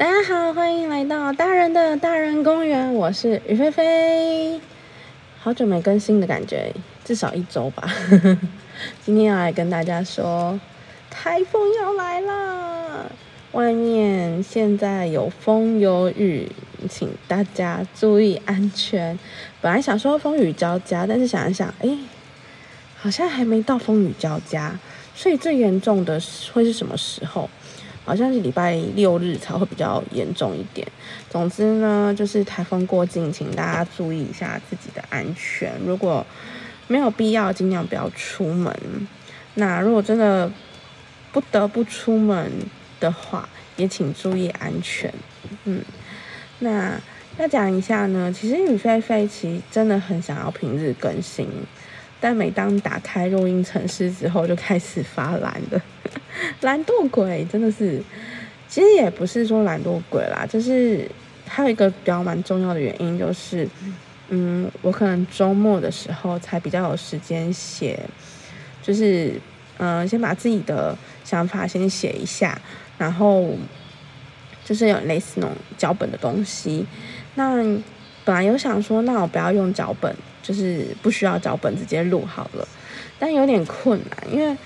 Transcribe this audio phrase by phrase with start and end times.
[0.00, 4.58] 大家好，欢迎来到大人的大人公园，我是于菲菲。
[5.38, 6.72] 好久没更新的感觉，
[7.04, 7.86] 至少一周吧。
[9.04, 10.58] 今天要来跟大家说，
[11.10, 13.04] 台风要来啦！
[13.52, 16.50] 外面现在有风有雨，
[16.88, 19.18] 请大家注意安全。
[19.60, 21.98] 本来想说风雨交加，但是想一想，哎，
[22.96, 24.78] 好像还没到风雨交加，
[25.14, 26.18] 所以最严重的
[26.54, 27.50] 会是什么时候？
[28.04, 30.86] 好像是礼拜六日才会比较严重一点。
[31.28, 35.72] 总之呢，就是台风过境，请大家注意一下自己的安全。
[35.86, 36.24] 如果
[36.88, 38.74] 没有必要，尽量不要出门。
[39.54, 40.50] 那如果真的
[41.32, 42.50] 不得不出门
[42.98, 45.12] 的话，也请注意安全。
[45.64, 45.82] 嗯，
[46.58, 47.00] 那
[47.38, 51.48] 要讲一下呢，其实雨菲菲其实真的很想要平日更新。
[52.20, 55.80] 但每当打开录音程式之后，就开始发蓝了，
[56.62, 58.02] 懒惰鬼真的是，
[58.68, 61.08] 其实也不是说懒惰鬼啦，就是
[61.46, 63.68] 还有一个比较蛮重要的原因，就是，
[64.28, 67.98] 嗯，我可能周末的时候才比较有时间写，
[68.82, 69.34] 就是，
[69.78, 72.60] 嗯，先把自己的想法先写一下，
[72.98, 73.54] 然后
[74.64, 76.86] 就是有类似那种脚本的东西，
[77.34, 77.56] 那
[78.24, 80.14] 本来有想说，那我不要用脚本。
[80.42, 82.66] 就是不需要脚本直接录好了，
[83.18, 84.56] 但有点困难，因为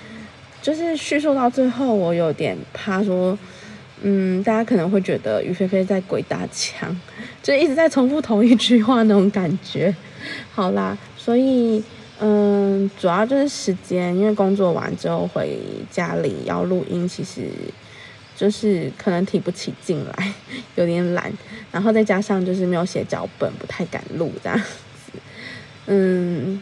[0.65, 3.39] 就是叙述到最后，我有点怕说，
[4.01, 6.99] 嗯，大家可能会觉得于菲菲在鬼打墙，
[7.43, 9.95] 就一直在重复同一句话那种感觉。
[10.55, 11.85] 好啦，所以
[12.19, 15.59] 嗯，主要就是时间，因为工作完之后回
[15.91, 17.43] 家里要录音，其实
[18.35, 20.33] 就是可能提不起劲来，
[20.77, 21.31] 有点懒，
[21.71, 24.65] 然后再加上就是没有写脚本，不太敢录这样子。
[25.89, 26.59] 嗯，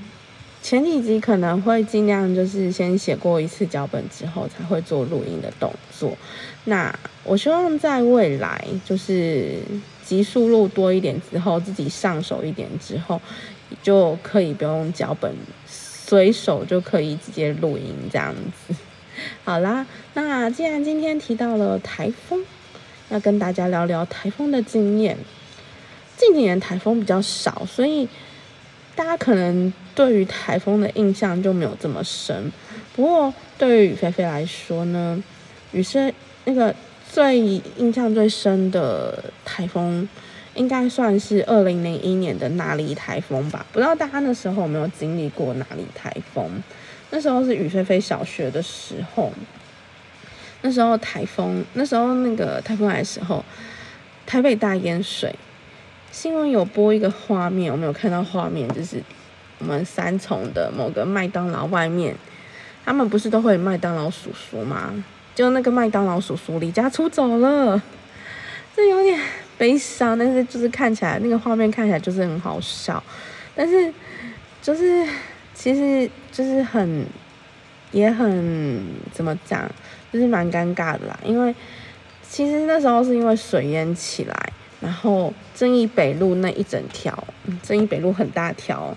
[0.62, 6.16] 前几集可能会尽量就是先写过一次脚本之后才会做录音的动作。
[6.64, 9.58] 那我希望在未来就是
[10.04, 13.20] 集数录多一点之后，自己上手一点之后，
[13.82, 15.34] 就可以不用脚本，
[15.66, 18.74] 随手就可以直接录音这样子。
[19.42, 19.84] 好啦，
[20.14, 22.44] 那既然今天提到了台风，
[23.08, 25.18] 要跟大家聊聊台风的经验。
[26.16, 28.08] 近几年台风比较少，所以。
[28.94, 32.50] 大家可能对于台风的印象就没有这么深，
[32.94, 35.22] 不过对于雨菲菲来说呢，
[35.72, 36.12] 雨是
[36.44, 36.74] 那个
[37.10, 40.08] 最印象最深的台风，
[40.54, 43.66] 应该算是二零零一年的那莉台风吧。
[43.72, 46.62] 不知道大家那时候有没有经历过那莉台风？
[47.10, 49.30] 那时候是雨菲菲小学的时候，
[50.62, 53.44] 那时候台风，那时候那个台风来的时候，
[54.24, 55.34] 台北大淹水。
[56.10, 59.02] 新闻有播一个画面，我没有看到画面，就是
[59.62, 62.16] 我们三重的某个麦当劳外面，
[62.84, 64.92] 他们不是都会麦当劳叔叔吗？
[65.36, 67.80] 就那个麦当劳叔叔离家出走了，
[68.74, 69.20] 这有点
[69.56, 73.00] 悲伤，但是就是看起来那个画面看起来就是很好笑，
[73.54, 73.92] 但是
[74.60, 75.06] 就是
[75.54, 77.06] 其实就是很
[77.92, 79.70] 也很怎么讲，
[80.12, 81.54] 就是蛮尴尬的啦，因为
[82.28, 84.52] 其实那时候是因为水淹起来。
[84.80, 87.16] 然后正义北路那一整条，
[87.62, 88.92] 正义北路很大条，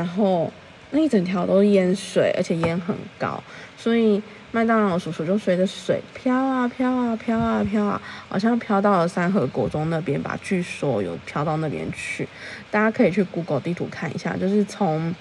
[0.00, 0.50] 然后
[0.92, 3.38] 那一整条都是淹水，而且淹很高，
[3.76, 12.26] 所以麦当劳叔叔就随着水飘啊飘啊飘啊飘啊，好像飘到了三河国中那边吧，据说有飘到那边去，
[12.70, 15.14] 大家可以去 Google 地图看一下，就是从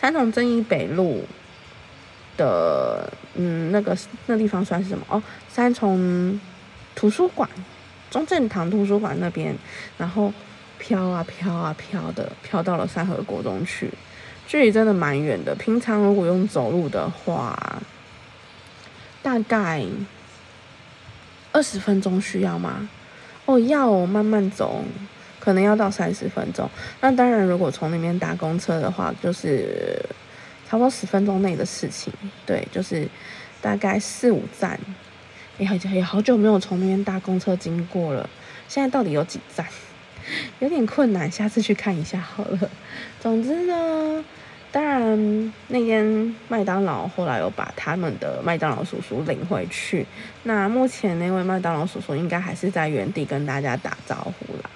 [0.00, 1.24] 三重正义北路
[2.36, 5.04] 的，嗯，那个那地方算是什么？
[5.08, 6.38] 哦，三重
[6.94, 7.48] 图书馆。
[8.08, 9.56] 中正堂图书馆那边，
[9.98, 10.32] 然后
[10.78, 13.90] 飘啊飘啊飘的，飘到了三河国中去，
[14.52, 15.54] 距离真的蛮远的。
[15.54, 17.80] 平常如果用走路的话，
[19.22, 19.82] 大概
[21.52, 22.86] 二十分钟需要吗？
[23.46, 24.84] 哦，要慢慢走，
[25.40, 26.68] 可能要到三十分钟。
[27.00, 30.04] 那当然，如果从那边搭公车的话，就是
[30.68, 32.12] 差不多十分钟内的事情。
[32.44, 33.08] 对，就是
[33.62, 34.78] 大概四五站。
[35.56, 38.28] 也好也好久没有从那边搭公车经过了，
[38.68, 39.66] 现在到底有几站？
[40.60, 42.70] 有点困难，下次去看一下好了。
[43.18, 44.22] 总之呢，
[44.72, 50.06] 当然那间麦当劳后来有把他们的麦当劳叔叔领回去。
[50.44, 54.70] 那目前那位麦当劳叔叔应该还是在原地跟大家打招呼啦。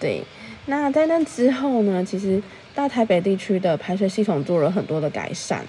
[0.00, 0.22] 对，
[0.66, 2.42] 那在那之后呢，其实
[2.74, 5.64] 大台北地区的排水系统做了很多的改善。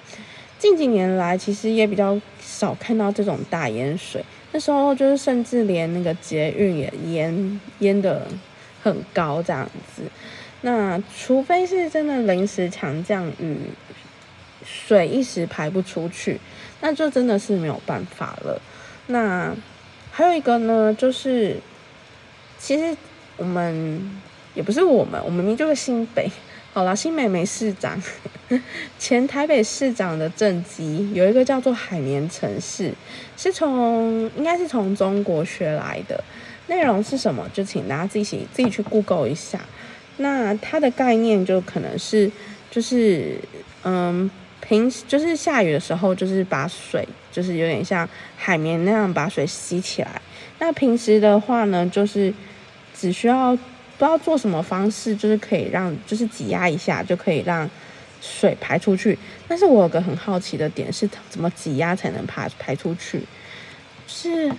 [0.57, 4.25] 近几年来，其实也比较少看到这种大淹水。
[4.51, 8.27] 那时候就是甚至连那个捷运也淹淹的
[8.81, 10.01] 很高这样子，
[10.62, 13.58] 那除非是真的临时强降雨，
[14.66, 16.40] 水一时排不出去，
[16.82, 18.62] 那就真的是没有办法了。
[19.08, 19.56] 那
[20.12, 21.58] 还有一个呢，就是
[22.58, 22.96] 其实
[23.38, 24.22] 我们
[24.54, 26.30] 也不是我们，我们明明就是新北。
[26.72, 28.00] 好了，新美美市长，
[29.00, 32.94] 前台北市长的政绩有一个叫做海绵城市，
[33.36, 36.24] 是从应该是从中国学来的。
[36.68, 37.50] 内容是什么？
[37.52, 39.60] 就请大家自己自己去 Google 一下。
[40.19, 42.31] 那它的概念就可能是，
[42.71, 43.36] 就是
[43.83, 44.31] 嗯，
[44.62, 48.07] 平时就是下雨的时候，就是把水，就是有点像
[48.38, 50.21] 海绵那样把水吸起来。
[50.60, 52.33] 那平时的话呢，就是
[52.95, 53.57] 只需要。
[53.98, 57.69] 不知道做什么方式，就是可以让，就是挤压一下就可以让
[58.21, 59.19] 水排出去。
[59.45, 63.21] 但是我有个很好奇的点是，怎么挤压才能排排出去？
[64.07, 64.50] 是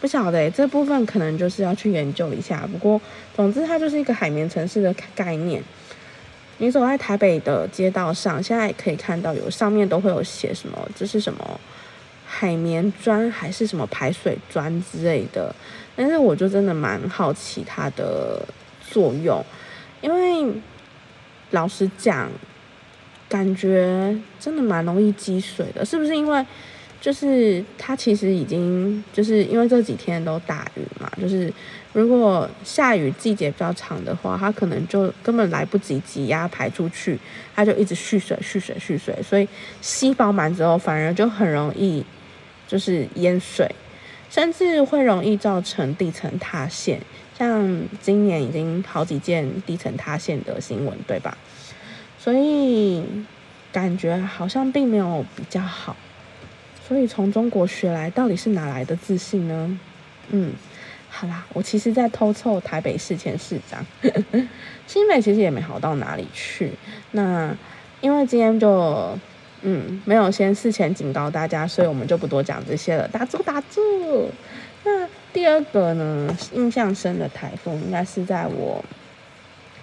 [0.00, 2.66] 不晓得这部分可能就是要去研究一下。
[2.72, 3.00] 不过，
[3.36, 5.62] 总之它就是一个海绵城市的概念。
[6.58, 11.60] 你走在台北的街道上，现在也可以看到有上面都会有写什么，这是什么
[12.26, 15.54] 海绵砖还是什么排水砖之类的。
[15.96, 18.42] 但是我就真的蛮好奇它的
[18.90, 19.42] 作用，
[20.00, 20.52] 因为
[21.50, 22.30] 老实讲，
[23.28, 26.14] 感觉真的蛮容易积水的，是不是？
[26.16, 26.44] 因为
[27.00, 31.52] 就是它其实已经就是因为这几天都大雨嘛，就是
[31.92, 37.18] 如果下雨季节比较长的话，它可能就根本来不及挤压排出去，
[37.54, 39.48] 它就一直蓄水、蓄水、蓄水，所以
[39.80, 42.04] 吸饱满之后，反而就很容易
[42.68, 43.68] 就是淹水。
[44.28, 47.00] 甚至会容易造成地层塌陷，
[47.36, 51.36] 像今年已经好几件地层塌陷的新闻，对吧？
[52.16, 53.02] 所以
[53.72, 55.96] 感觉好像并没有比较好。
[56.90, 59.78] 所以从中国学来，到底是哪来的自信呢？
[60.30, 60.52] 嗯，
[61.08, 63.86] 好啦，我其实在偷凑台北市前市长，
[64.88, 66.72] 新北其实也没好到哪里去。
[67.12, 67.56] 那
[68.00, 69.16] 因为今天就。
[69.62, 73.06] 嗯，没有先事前警告大家，所以我们就不多讲这些了。
[73.08, 74.30] 打住打住。
[74.84, 78.82] 那第二个呢，印象深的台风应该是在我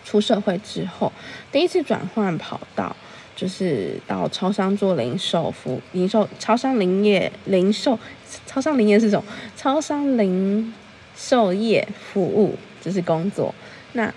[0.04, 1.14] 出社会之后，
[1.52, 2.96] 第一次转换跑道，
[3.38, 7.98] 就是到超商做零售服零售超商零业零售
[8.48, 9.24] 超商零业是什么？
[9.56, 10.74] 超商零
[11.16, 13.54] 售业服务就是工作。
[13.94, 14.12] 那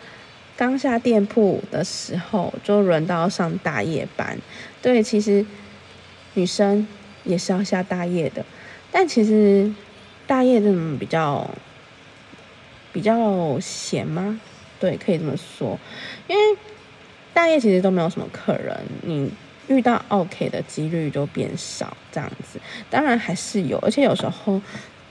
[0.56, 4.38] 刚下店铺的时候，就轮到上大夜班。
[4.80, 5.44] 对，其实
[6.32, 6.86] 女生
[7.24, 8.44] 也是要下大夜的，
[8.90, 9.70] 但其实
[10.26, 11.48] 大夜这种比较
[12.90, 14.40] 比较闲吗？
[14.78, 15.78] 对，可以这么说，
[16.26, 16.58] 因为
[17.34, 19.30] 大夜其实都没有什么客人，你
[19.68, 22.60] 遇到 OK 的几率就变少，这样子。
[22.88, 24.60] 当然还是有，而且有时候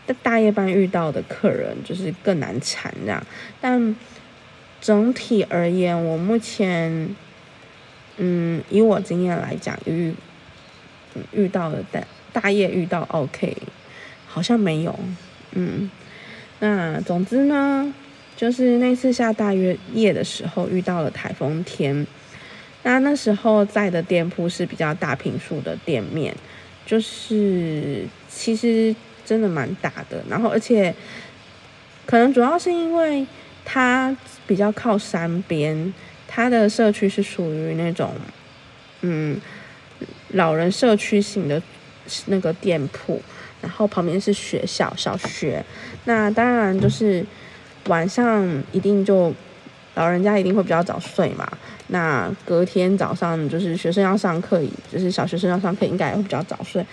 [0.05, 3.25] 在大夜班遇到的客人就是更难缠这样，
[3.61, 3.95] 但。
[4.81, 7.13] 整体而言，我目前，
[8.15, 10.15] 嗯，以我经验来讲，遇
[11.33, 12.01] 遇到的大
[12.31, 13.57] 大夜遇到 OK，
[14.25, 14.97] 好像没有，
[15.51, 15.91] 嗯，
[16.59, 17.93] 那总之呢，
[18.39, 22.07] 就是那次下大约夜的时候遇到了台风天，
[22.83, 26.33] 那那时候在的店铺是比较大平数的店面，
[26.85, 28.95] 就是其实
[29.25, 30.95] 真的蛮大的，然后而且
[32.05, 33.27] 可能主要是因为。
[33.71, 35.93] 它比较靠山边，
[36.27, 38.15] 它的社区是属于那种，
[39.01, 39.39] 嗯，
[40.29, 41.61] 老人社区型的
[42.27, 43.21] 那个店铺，
[43.61, 45.63] 然后旁边是学校小学，
[46.05, 47.23] 那当然就是
[47.89, 49.33] 晚上一定就
[49.95, 51.45] 老人家一定会比较早睡嘛，
[51.87, 56.85] 那隔天早上就是学生要上课，就是小学生要上课，应该也会比较早睡，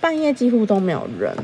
[0.00, 1.36] 半夜几乎都没有人，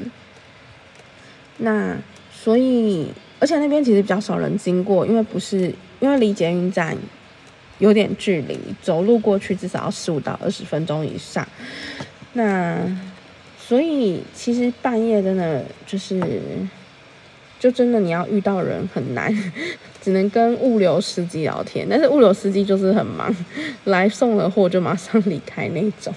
[1.58, 1.94] 那
[2.32, 3.12] 所以。
[3.40, 6.96] 而且那边其实比较少人经过，因为不是因为离捷运站
[7.80, 11.44] 有点距离，走路过去至少要十五到二十分钟以上。
[12.34, 12.78] 那
[13.58, 16.22] 所以其实半夜真的就是，
[17.62, 19.32] 就真的你要遇到人很难，
[20.02, 21.86] 只能跟物流司机聊天。
[21.88, 23.32] 但是物流司机就是很忙，
[23.84, 26.12] 来送了货就马上离开那种。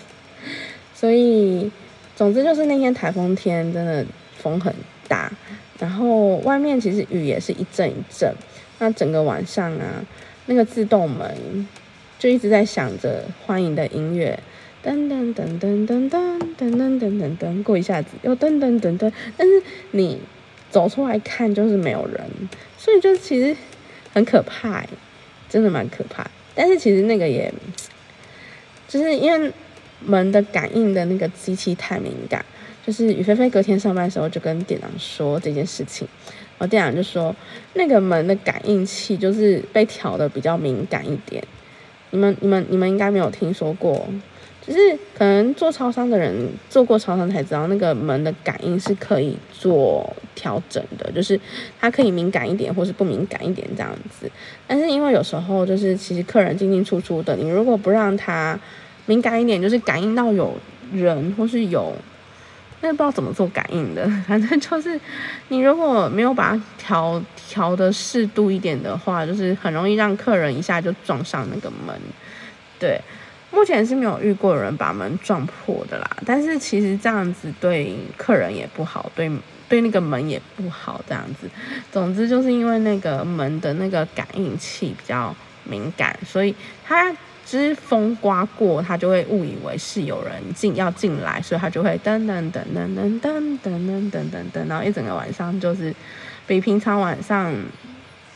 [0.96, 1.72] 所以
[2.16, 4.04] 总之就是那天台风天真的
[4.40, 4.74] 风很
[5.08, 5.32] 大。
[5.78, 8.34] 然后外面其实雨也是一阵一阵，
[8.80, 10.04] 那整个晚上啊，
[10.48, 11.68] 那个自动门
[12.18, 14.40] 就一直在响着欢迎的音乐，
[14.84, 19.62] 噔噔噔噔噔噔噔噔噔噔噔，过一下子又噔噔噔噔，但是
[19.92, 20.20] 你
[20.76, 22.20] 走出来看就是没有人，
[22.78, 23.56] 所以就其实
[24.14, 24.86] 很可怕，
[25.48, 26.30] 真的蛮可怕。
[26.54, 27.50] 但是其实那个也，
[28.86, 29.50] 就是因为
[30.02, 32.44] 门的感应的那个机器太敏感。
[32.86, 36.06] 就是雨菲菲隔天上班的时候就跟店长说这件事情，
[36.58, 37.34] 然后店长就说
[37.76, 41.42] 那个门的感应器就是被调的比较敏感一点。
[42.12, 44.06] 你们、你们、你们应该没有听说过，
[44.66, 51.40] 就是可能做超商的人做过超商才知道，那个门的感应是可以做调整的，就是
[51.80, 54.30] 它可以敏感一点，或是不敏感一点这样子。
[54.66, 58.60] 但是因为有时候就是其实客人进进出出的，你如果不让他
[59.06, 60.56] 敏感一点，就是感应到有
[60.92, 61.94] 人或是有，
[62.82, 65.00] 那不知道怎么做感应的， 反正就是
[65.50, 71.96] 你如果没有把它调调的适度一点的话，就是很容易让客人一下就撞上那个门，
[72.80, 73.00] 对。
[73.56, 79.32] 目前是没有遇过有人把门撞破的啦，但是其实这样子对客人也不好，对
[79.70, 81.50] 对那个门也不好，这样子。
[81.90, 85.34] 总之就是因为那个门的那个感应器比较
[85.64, 86.54] 敏感，所以
[86.86, 95.96] 它只风刮过，它就会误以为是有人进要进来，所以它就会噔噔噔噔噔噔噔噔噔噔，然后一整个晚上就是
[96.46, 97.54] 比平常晚上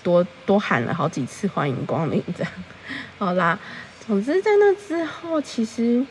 [0.01, 2.53] 多多喊了好几次欢迎光临这样。
[3.17, 3.59] 好啦。
[4.09, 6.03] 总之，在那之后，其实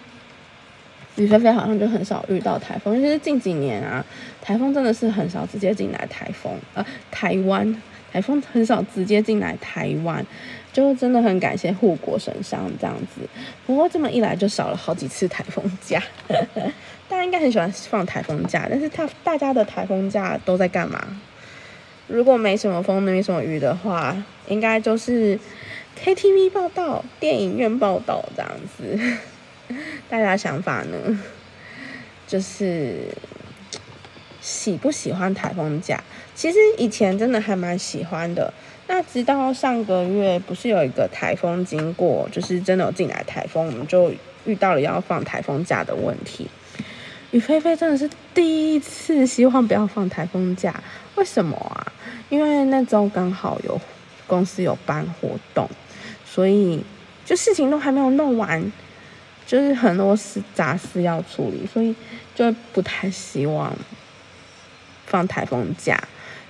[1.17, 2.95] 李菲菲好像就很少遇到台风。
[2.95, 4.05] 其是近几年啊，
[4.41, 10.25] 台风真的是很少直接进来台风，呃，台湾台风很少直接进来台湾，
[10.73, 13.29] 就真的很感谢护国神山这样子。
[13.67, 16.01] 不过这么一来，就少了好几次台风假。
[17.11, 21.05] 大家应该很喜欢放台风假，但是他大家的台风假都在干嘛？
[22.07, 25.37] 如果没什么风，没什么雨的话，应该就是。
[26.05, 28.99] KTV 报道，电影院报道这样子，
[30.09, 31.21] 大家想法呢？
[32.27, 33.09] 就是
[34.41, 36.03] 喜不喜欢台风假？
[36.35, 38.53] 其实以前真的还蛮喜欢的。
[38.87, 44.11] 那直到上个月，不是有一个台风经过，就是真的有进来台风，我们就
[44.47, 46.49] 遇到了要放台风假的问题。
[47.33, 50.83] 雨菲菲真的是第一次希望不要放台风假，
[51.17, 51.93] 为什么啊？
[52.31, 53.79] 因为那周刚好有
[54.27, 55.69] 公司有办活动。
[56.39, 56.81] 所以，
[57.27, 58.63] 就事情都还没有弄完，
[59.45, 61.93] 就是很多事杂事要处理，所以
[62.33, 63.77] 就不太希望
[65.05, 66.01] 放台风假，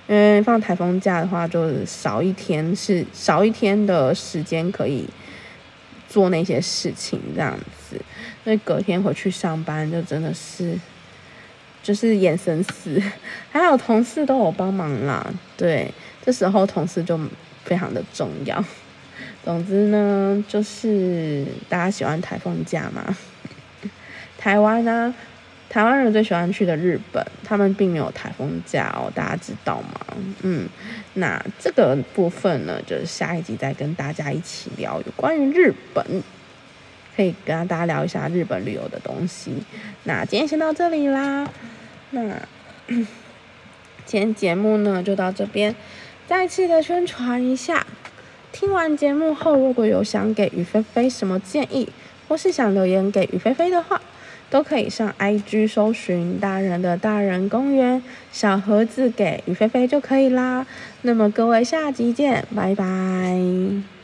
[0.07, 5.09] 因为放台风假的话，就是少一天是少一天的时间可以
[6.07, 7.57] 做那些事情这样
[7.89, 7.99] 子，
[8.43, 10.79] 所以隔天回去上班就真的是
[11.81, 13.01] 就是眼神死，
[13.51, 15.25] 还有同事都有帮忙啦，
[15.57, 15.91] 对，
[16.23, 17.19] 这时候同事就
[17.65, 18.63] 非常的重要。
[19.43, 23.15] 总之呢，就是大家喜欢台风假嘛。
[24.37, 25.13] 台湾呢，
[25.69, 29.99] 台湾人最喜欢去的日本，他们并没有台风假哦，大家知道吗？
[30.43, 30.67] 嗯，
[31.15, 36.05] 那这个部分呢，就是下一集再跟大家一起聊有关于日本，
[37.15, 39.51] 可以跟大家聊一下日本旅游的东西。
[40.03, 41.49] 那今天先到这里啦，
[42.11, 42.21] 那
[44.05, 45.75] 今天节目呢就到这边，
[46.27, 47.85] 再次的宣传一下。
[48.51, 51.87] 听完节目后，如果有想给雨菲菲什么建议，
[52.27, 54.01] 或是想留言给雨菲菲的话，
[54.49, 58.01] 都可以上 IG 搜寻“大人的大人公园”
[58.33, 60.65] 小盒子给雨菲菲就可以啦。
[61.03, 63.98] 那么各位下集见，拜拜。